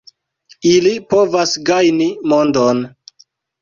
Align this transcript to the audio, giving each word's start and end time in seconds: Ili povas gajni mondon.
Ili 0.69 0.93
povas 1.13 1.55
gajni 1.71 2.11
mondon. 2.35 2.85